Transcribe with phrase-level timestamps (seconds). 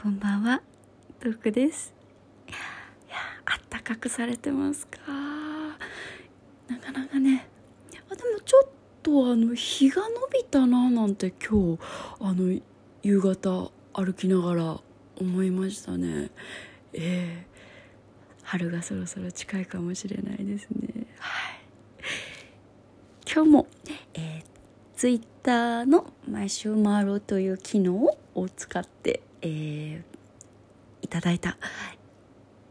[0.00, 0.62] こんばんは、
[1.18, 1.92] トークです。
[2.46, 2.56] いや、
[3.46, 5.00] あったかくされてますか？
[6.68, 7.48] なかなかね。
[8.08, 8.68] あ、でもちょっ
[9.02, 11.80] とあの日が伸びたななんて今日
[12.20, 12.56] あの
[13.02, 14.80] 夕方歩きながら
[15.16, 16.30] 思いましたね。
[16.92, 17.46] ええ
[18.44, 21.08] 春がそろそろ近いかもしれないですね。
[21.18, 21.60] はい。
[23.34, 23.66] 今日も、
[24.14, 24.44] えー、
[24.94, 30.02] ツイッターの毎週回ろうという機能を使って、えー、
[31.02, 31.56] いただいた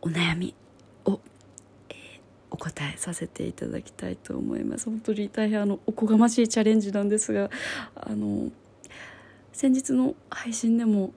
[0.00, 0.54] お悩み
[1.04, 1.20] を、
[1.88, 1.96] えー
[2.54, 4.84] お答えさせていただきたいと思います。
[4.84, 7.50] 本当に大変あのおこがましいチャレンジなんですが
[7.94, 8.52] あの
[9.54, 11.14] 先日の配信でも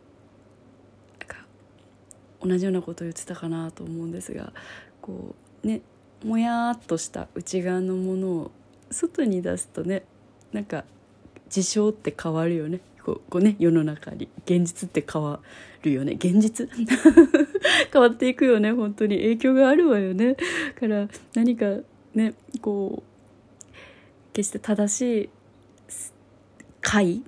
[2.46, 4.54] 同じようなことを言ってたかなと思うんですが
[5.02, 5.82] こうね
[6.24, 8.52] もやっとした内側のものを
[8.92, 10.04] 外に出すとね
[10.52, 10.86] なんか
[11.50, 12.80] 事象って変わるよね。
[13.14, 15.40] こうね世の中に現実って変わ
[15.84, 16.14] るよね。
[16.14, 16.68] 現実？
[17.94, 18.72] 変わっていくよね。
[18.72, 19.18] 本当に。
[19.18, 20.36] 影響があるわよね。
[20.80, 21.78] から何か
[22.14, 25.30] ねこう決して正しい
[26.82, 27.24] 解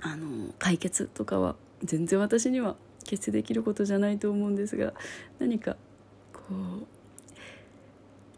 [0.00, 4.94] あの解決とかは全然私には決してできることじゃないと思うんですが
[5.38, 5.76] 何か
[6.32, 6.40] こ
[6.82, 6.86] う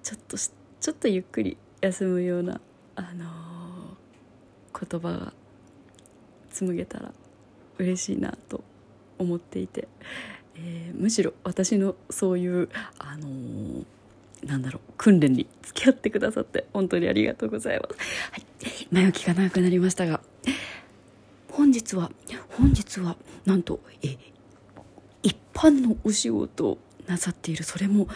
[0.02, 2.61] ちょっとちょっとゆっくり休むような
[2.95, 3.97] あの
[4.78, 5.33] 言葉が
[6.56, 7.12] 紡げたら
[7.78, 8.64] 嬉しいなと
[9.18, 9.88] 思っていて、
[10.56, 13.84] えーむしろ私のそういうあのー
[14.44, 17.96] なんだろう訓練に付き合ってくださって本当にありがとうございます。
[18.30, 18.44] はい、
[18.90, 20.20] 前置きが長くなりましたが
[21.50, 22.10] 本日は
[22.50, 24.16] 本日はなんとえ
[25.22, 28.08] 一般のお仕事をなさっているそれも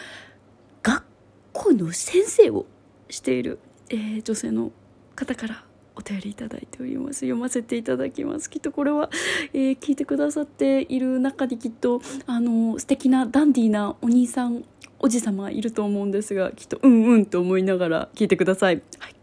[0.83, 1.05] 学
[1.53, 2.67] 校の先生を
[3.09, 4.71] している、えー女性の
[5.17, 5.65] 方から
[6.01, 7.21] お便りいただいております。
[7.21, 8.49] 読ませていただきます。
[8.49, 9.11] きっとこれは、
[9.53, 14.65] えー聞いてくださっている中にきっとあの素敵なダンディーなお兄さん
[14.99, 18.83] おじさまいると思うんですがきっとうんうんと思いながら聞いてください。
[18.99, 19.15] はい。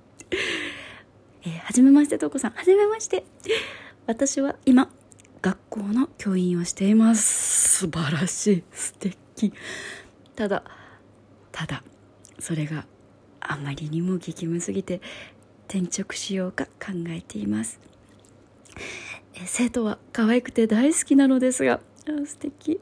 [1.44, 2.52] えーはじめましてとうこさん。
[2.52, 3.24] はじめまして。
[4.06, 4.90] 私は今
[5.42, 7.80] 学校の教員をしています。
[7.80, 8.64] 素晴らしい。
[8.72, 9.52] 素敵。
[10.36, 10.64] ただ
[11.52, 11.84] ただ
[12.40, 12.86] それが
[13.40, 15.02] あまりにも激務すぎて
[15.68, 17.80] 転職しようか考えています。
[19.36, 21.80] え生徒は可愛くて大好きなのですが
[22.26, 22.80] 素敵。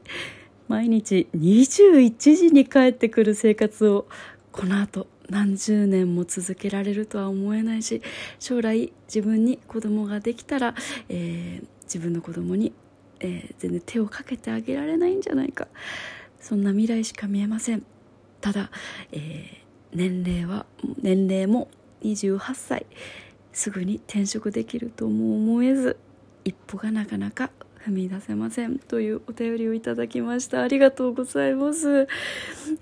[0.68, 4.06] 毎日21時に帰ってくる生活を
[4.50, 8.02] この後何十年も続けられるとは思えないし
[8.38, 10.74] 将来自分に子供ができたら、
[11.08, 12.72] えー自分の子供に、
[13.20, 15.68] えー全然手をかけてあげられないんじゃないか。
[16.40, 17.84] そんな未来しか見えません。
[18.40, 18.70] ただ、
[19.12, 20.66] えー年齢は
[21.00, 21.68] 年齢も
[22.02, 22.86] 28歳
[23.52, 25.96] すぐに転職できるとも思えず
[26.44, 27.50] 一歩がなかなか
[27.86, 28.78] 踏み出せません。
[28.80, 30.62] というお便りをいただきました。
[30.62, 32.08] ありがとうございます。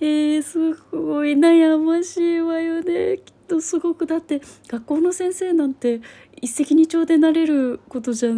[0.01, 3.19] えー、すごい悩ましいわよね。
[3.19, 6.01] きっとすごくだって学校の先生なんて
[6.41, 8.31] 一石二鳥でなれることじゃ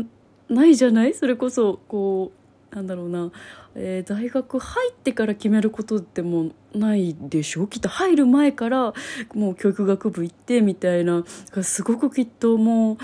[0.48, 1.14] ないじゃない？
[1.14, 2.45] それこそこう
[2.76, 3.32] なんだろうな、
[3.74, 7.66] えー大学入ってから決めることでもないでしょ？
[7.66, 8.92] きっと入る前から
[9.34, 11.24] もう教育学部行ってみたいな
[11.62, 12.98] すごくきっとも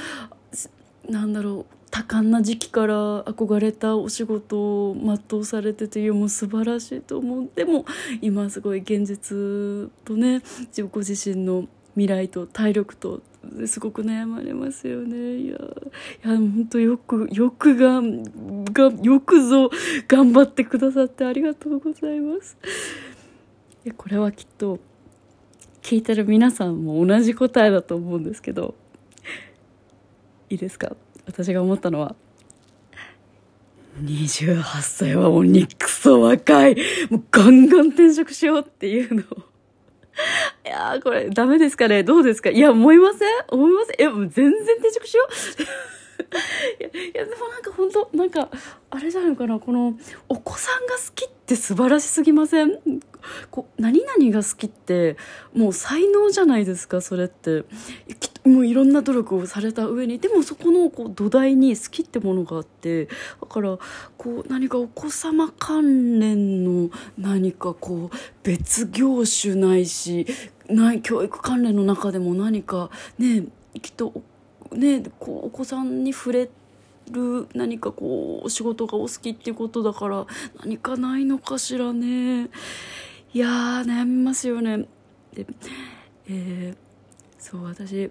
[1.08, 1.74] うなんだろう。
[1.90, 7.50] 多感な時期から憧れたお仕事を全うされてていやもう素晴らしいと思う。
[7.54, 7.84] でも
[8.22, 10.40] 今すごい現実とね
[10.90, 13.20] ご自身の未来と体力と
[13.66, 15.36] すごく悩まれますよね。
[15.36, 15.58] いやい
[16.22, 18.00] や本当よくよくが
[18.72, 19.70] がよくぞ
[20.08, 22.56] 頑張ってくださってありがとうございます。
[23.84, 24.78] いやこれはきっと
[25.82, 28.74] 聞いてる皆さんも同じ答えだと思うんですけど
[30.48, 30.94] いいですか？
[31.26, 32.14] 私が思ったのは
[34.02, 36.76] 28歳は鬼クソ若い
[37.10, 39.22] もうガンガン転職しようっていうの。
[39.22, 39.24] を
[40.64, 42.02] いやーこれダメですかね？
[42.02, 42.50] どうですか？
[42.50, 43.28] いや思いません？
[43.48, 44.06] 思いません？
[44.06, 45.32] えもう全然転職しよう。
[46.80, 48.48] いやいやでもなんか本当なんか
[48.90, 49.94] あれじゃないかなこの
[50.28, 52.78] お子さんが好きって素晴らしすぎません？
[53.50, 55.16] こう何々が好きって
[55.54, 57.64] もう才能じゃないですかそれって。
[58.18, 60.18] きもういろんな努力をされた上に。
[60.18, 63.06] でもそこのこう土台に好きってものがあって。
[63.06, 63.12] だ
[63.48, 63.78] から
[64.16, 70.26] こう何かお子様関連の何かこう別業種ないし
[70.68, 73.44] ない教育関連の中でも何かね
[73.80, 74.22] きっとお
[74.74, 76.50] ねこうお子さんに触れ
[77.10, 80.26] る何かこう仕事がお好きっていうことだから
[80.60, 82.48] 何かないのかしらね。
[83.34, 84.86] いやー悩みますよね。
[85.34, 85.46] で、
[86.28, 86.92] えー
[87.42, 88.08] そう私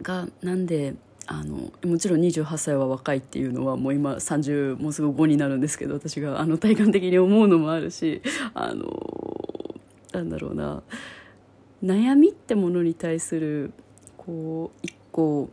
[0.00, 0.94] がなんで
[1.26, 8.22] あのもちろん28歳は若いっていうのはもう今30もうすぐ5になるんですけど私があの体感的に思うのもあるし
[8.54, 8.86] あの
[10.12, 10.82] なんだろうな。
[11.82, 13.72] 悩みってものに対する
[14.24, 15.48] こう一個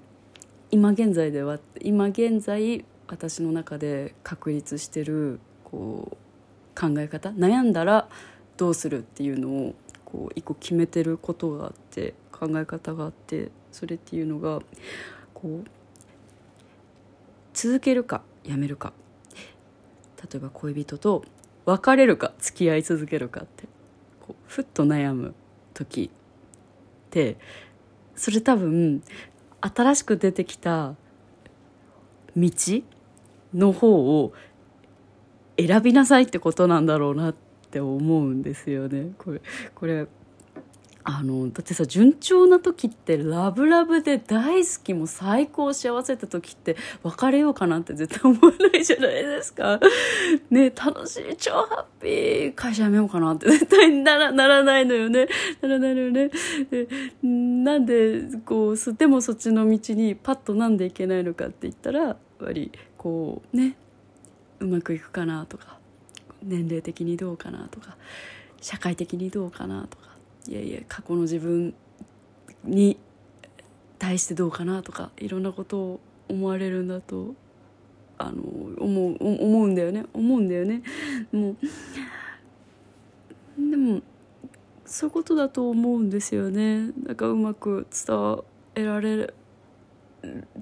[0.70, 8.08] 今現在では今現在私の中で確立してるこう考え方悩んだら
[8.58, 9.76] どうするっていうのを
[10.06, 14.60] こう一個決めてることがあって考え方があってそれっていうのが
[15.34, 15.68] こう
[17.54, 18.94] 続けるかやめるか
[20.32, 21.24] 例えば恋人と
[21.66, 23.66] 別れるか付き合い続けるかって
[24.22, 25.34] こうふっと悩む
[25.74, 27.38] 時って
[28.20, 29.02] それ多分
[29.62, 30.96] 新しく出てきた
[32.36, 32.52] 道
[33.54, 34.34] の方を
[35.58, 37.36] 選びなさいってことなんだろうなっ
[37.72, 39.14] て思うんですよね。
[39.18, 39.42] これ
[39.74, 40.06] これ
[41.12, 49.80] あのだってさ順調な時ってラブラブで大好きも最高幸せって時って別れようかなって絶対思わないじゃないですか。
[50.52, 55.28] ね楽しい超ハッピー会社辞めようかなって絶対ならならないのよね。
[55.62, 56.30] ならないのよね。
[56.70, 56.88] で
[57.24, 63.78] なんでこうでもそっちの道にパッとなんでいけないのかって言ったらやっぱりこうね
[64.60, 65.80] うまくいくかなとか
[66.44, 67.98] 年齢的にどうかなとか
[68.62, 70.09] 社会的にどうかなとか
[70.50, 71.76] いやいや過去の自分
[72.64, 72.98] に
[74.00, 77.36] 対してどうかなとかいろんなことを思われるんだと
[78.18, 78.42] あの
[78.80, 80.06] 思う思うんだよね。
[80.12, 80.82] 思うんだよね。
[81.32, 81.58] もう
[83.70, 84.02] でも
[84.86, 86.94] そういうことだと思うんですよね。
[87.04, 88.38] なんかうまく伝
[88.74, 89.32] えられ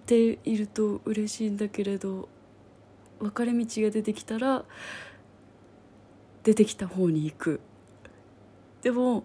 [0.05, 2.27] ていると嬉しいんだけれど
[3.19, 4.65] 分かれ道が出てきたら
[6.43, 7.61] 出てきた方に行く。
[8.81, 9.23] でも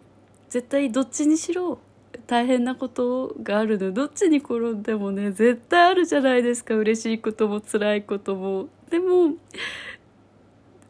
[0.52, 1.78] 絶対どっちにしろ
[2.26, 3.90] 大変なことがあるの。
[3.90, 6.74] どっちに転んでもね絶対あるじゃないですか。
[6.74, 8.68] 嬉しいことも辛いことも。
[8.90, 9.36] でも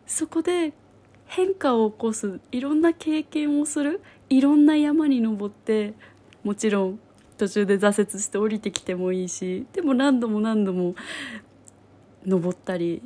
[0.05, 0.73] そこで
[1.27, 2.41] 変化を起こす。
[2.51, 4.01] いろんな経験をする。
[4.29, 5.95] いろんな山に登って
[6.43, 6.99] もちろん
[7.39, 10.97] 途中で挫折して降りてきてもいいしでも何度も何度も
[12.27, 13.01] 登ったり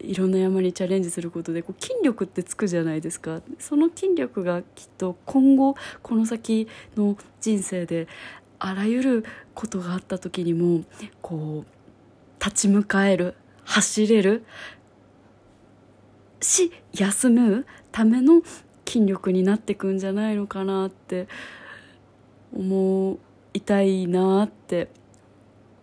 [0.00, 8.06] いろんな山にチャレンジすることでこう筋力ってつくじゃないですかその筋力がきっと今後この先の人生で
[8.58, 9.24] あらゆる
[9.54, 10.84] ことがあった時にも
[11.20, 13.34] こう立ち向かえる
[13.64, 14.44] 走れる
[16.40, 18.42] し休むための
[18.86, 21.28] 筋力になってくんじゃないのかなって
[22.54, 23.18] 思
[23.52, 24.88] いたいなって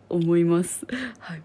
[0.10, 0.88] 思います。
[1.20, 1.42] はい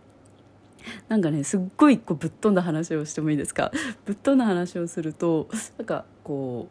[1.08, 3.70] なんかねすっごいこうぶっ飛んだ話をしてもいいですか？
[4.06, 5.48] ぶっ飛んだ話をすると
[5.78, 6.68] なんかこ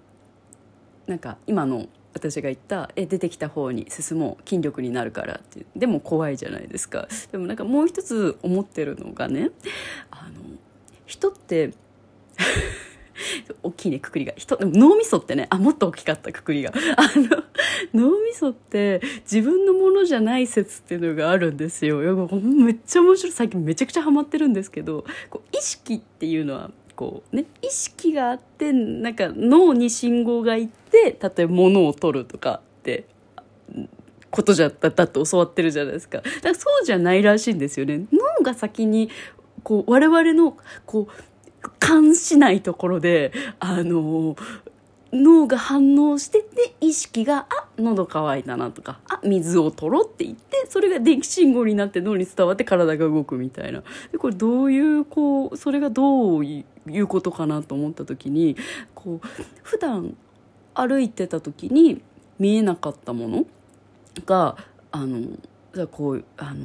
[1.07, 7.07] うなんか今の私が言ったえ出てきた方に進もう筋力になるからってでも怖いじゃないですか。
[7.31, 9.51] でもなんかもう一つ思ってるのがね
[10.11, 10.41] あの
[11.05, 11.71] 人って
[13.63, 14.33] 大きいねくくりが。
[14.35, 16.71] 人脳みそってねあもっと大きかったくくりが。
[16.97, 17.43] あの
[17.93, 21.97] 脳みそって自分のものじゃない説っていうのがあるんですよ。
[21.99, 23.31] めっちゃ面白い。
[23.31, 33.05] 最近めちゃくちゃハマってるんですけどこう意識っていうのはこうね意識があってなんか脳に信号がいって例えば物を取るとかって
[34.31, 36.17] ことじゃっただって教わってるじゃないですか。
[36.17, 38.05] だからそうじゃないらしいんですよね。
[38.11, 39.09] 脳が先に
[39.63, 41.13] こう我々のこう
[41.79, 44.35] 感しないところで、あの、
[45.11, 53.83] 脳が反応してて、意識が、あ、喉乾いたなとか、あ、水を取ろうって言って、それが電気信号になって脳に伝わって体が動くみたいな。
[54.11, 58.55] で、これどういう、こう、それがどういうことかなと思った時に、
[58.93, 59.27] こう、
[59.63, 60.15] 普段
[60.75, 62.01] 歩いてた時に
[62.37, 63.45] 見えなかったもの
[64.25, 64.57] が、
[64.91, 65.27] あの、
[65.91, 66.55] こうあの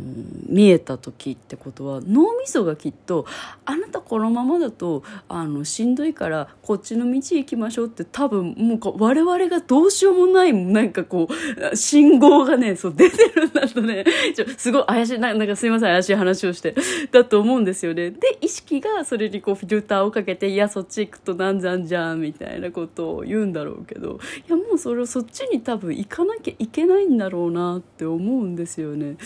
[0.48, 3.26] 見えた時ってことは脳みそがきっと
[3.64, 11.28] あなたこのままだとあのしんどいからこっちの道行きましょうって多分もう我々がどうしようもないなんかこ
[11.72, 14.04] う信号がねそう出てるんだとね。
[14.34, 15.18] ちょすごい怪しい。
[15.18, 16.74] なんかすいません怪しい話をして。
[17.12, 18.10] だと思うんですよね。
[18.10, 24.18] で意識がそれにこうフィルターをかけていやそっち行くとなんじゃんじゃんみたいなことを言うんだろうけど
[24.48, 28.93] いやもうそれをそっちに多分行かなきゃいけないんだろうなって思うんですよね。
[28.96, 29.16] ね。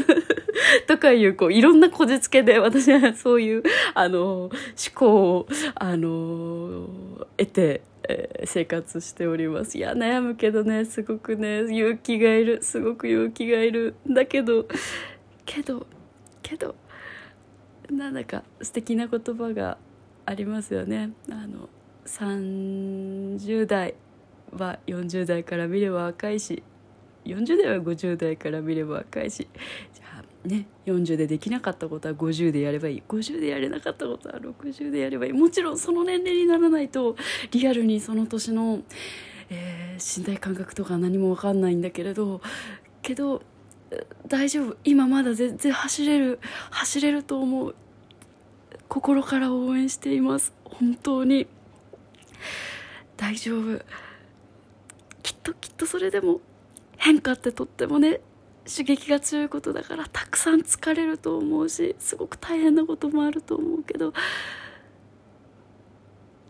[0.86, 3.62] とかいう、こう、いろんなこじつけで、私はそういう、
[3.94, 4.50] あの、思
[4.94, 6.88] 考を、あの、
[7.36, 9.78] 得て、えー、生活しております。
[9.78, 12.62] いや、悩むけどね、すごくね、勇気がいる。
[12.62, 13.94] すごく勇気がいる。
[14.08, 14.66] だけど、
[15.46, 15.86] けど、
[16.42, 16.74] けど、
[17.90, 19.78] なんだか素敵な言葉が
[20.26, 21.10] ありますよね。
[21.30, 21.68] あの、
[22.06, 23.94] 30代
[24.52, 26.62] は40代から見れば若いし
[27.24, 29.48] 40代は50代から見れば若いし。
[29.92, 33.02] じゃあね40でできなかったことは50でやればいい。
[33.08, 35.32] 50でやれなかったことは60でやればいい。
[35.32, 37.16] もちろんその年齢にならないと
[37.50, 38.82] リアルにその年の、
[39.50, 42.40] えー、身体感覚とか何も分かんないんだけれど
[43.02, 43.42] けど
[44.26, 44.76] 大丈夫。
[44.84, 46.40] 今まだ全然走れる
[46.70, 47.74] 走れると思う。
[48.88, 50.52] 心から応援しています。
[50.64, 51.46] 本当に。
[53.16, 53.80] 大丈夫。
[55.22, 56.40] きっときっとそれでも
[57.04, 58.20] 変化ってとってもね
[58.66, 64.12] 刺激が強いことだからたくさん疲れると思うしすごく大変なこともあると思うけど。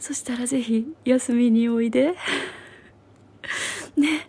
[0.04, 2.14] そしたらぜひ休みにおいで
[3.96, 4.28] ね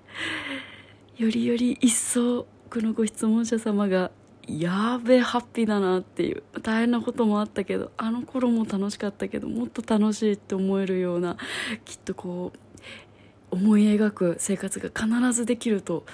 [1.18, 4.10] よりより一層このご質問者様が
[4.48, 11.36] やべえハッピーだなっていう大変なこともあったけどあの頃も楽しかったけどもっと楽しいって思えるような
[11.84, 12.60] きっとこう
[13.56, 16.06] 思い描く生活が必ずできると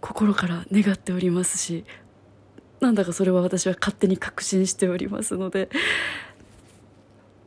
[0.00, 1.84] 心から願っておりますし
[2.80, 5.70] なんだかそれは私は勝手に確信しておりますので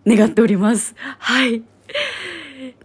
[0.07, 0.95] 願っております。
[0.97, 1.63] はい。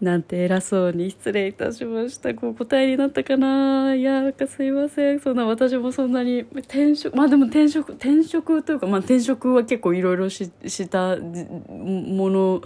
[0.00, 2.34] なんて偉そうに失礼いたしました。
[2.34, 5.20] こう答えになったかないや、なんかすいません。
[5.20, 10.48] そんな私もそんなに転職、まあでも転職、転職というか、まあ転職は結構いろいろし
[10.88, 12.62] たもの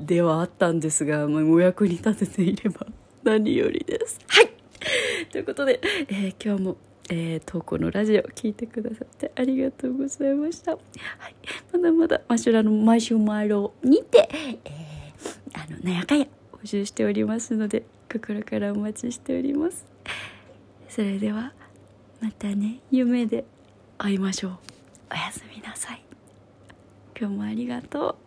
[0.00, 2.86] ではあったんですが、まあ、お役に立てていれば
[3.24, 4.18] 何よりです。
[4.28, 4.50] はい。
[5.30, 6.76] ということで、えー、今日も
[7.10, 10.72] えー、投稿のラジオ聞いてくださってありがとうございました。
[10.72, 11.34] はい、
[11.70, 14.83] まだまだマシュラの毎週毎度にて、えー
[15.84, 16.26] なんやかんや
[16.62, 19.84] 募集しておりますので心からお待ちしております。
[20.88, 21.52] それでは
[22.22, 23.44] またね夢で
[23.98, 24.58] 会いましょう。
[25.12, 26.02] おやすみなさい。
[27.20, 28.23] 今日もありがとう。